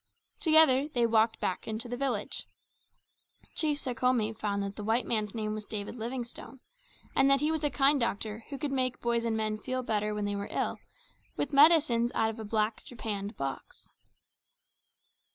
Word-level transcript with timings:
Together 0.39 0.87
they 0.95 1.05
walked 1.05 1.39
back 1.39 1.67
into 1.67 1.87
the 1.87 1.95
village. 1.95 2.47
Chief 3.53 3.77
Sekhome 3.77 4.33
found 4.35 4.63
that 4.63 4.75
the 4.75 4.83
white 4.83 5.05
man's 5.05 5.35
name 5.35 5.53
was 5.53 5.67
David 5.67 5.95
Livingstone; 5.95 6.59
and 7.15 7.29
that 7.29 7.39
he 7.39 7.51
was 7.51 7.63
a 7.63 7.69
kind 7.69 7.99
doctor 7.99 8.43
who 8.49 8.57
could 8.57 8.71
make 8.71 8.99
boys 8.99 9.25
and 9.25 9.37
men 9.37 9.59
better 9.85 10.15
when 10.15 10.25
they 10.25 10.35
were 10.35 10.47
ill, 10.49 10.79
with 11.37 11.53
medicines 11.53 12.11
out 12.15 12.31
of 12.31 12.39
a 12.39 12.43
black 12.43 12.83
japanned 12.83 13.37
box. 13.37 13.89